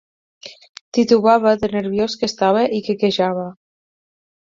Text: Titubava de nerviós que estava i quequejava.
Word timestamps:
Titubava 0.99 1.53
de 1.65 1.71
nerviós 1.75 2.19
que 2.23 2.33
estava 2.33 2.67
i 2.79 2.83
quequejava. 2.91 3.49